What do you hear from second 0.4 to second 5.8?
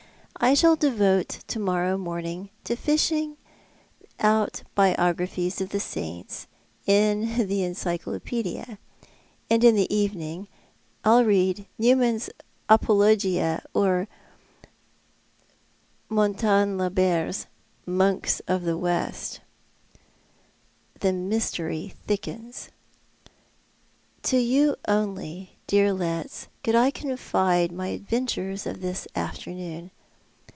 I shall devote to morrow morning to fishing out the biographies of